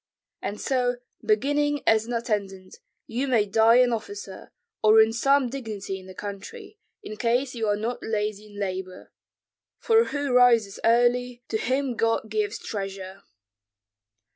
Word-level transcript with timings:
And 0.41 0.59
so, 0.59 0.95
beginning 1.23 1.83
as 1.85 2.07
an 2.07 2.13
attendant, 2.13 2.77
you 3.05 3.27
may 3.27 3.45
die 3.45 3.75
an 3.75 3.93
officer, 3.93 4.51
or 4.81 4.99
in 4.99 5.13
some 5.13 5.47
dignity 5.47 5.99
in 5.99 6.07
the 6.07 6.15
country, 6.15 6.79
in 7.03 7.17
case 7.17 7.53
you 7.53 7.67
are 7.67 7.75
not 7.77 8.01
lazy 8.01 8.47
in 8.47 8.59
labor; 8.59 9.11
for 9.77 10.05
whoso 10.05 10.33
rises 10.33 10.79
early, 10.83 11.43
to 11.49 11.57
him 11.59 11.95
God 11.95 12.31
gives 12.31 12.57
treasure." 12.57 13.21